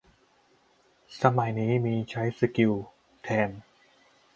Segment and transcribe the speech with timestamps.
[1.21, 2.71] สมัยนี้มีใช้สกิล
[3.23, 3.49] แทน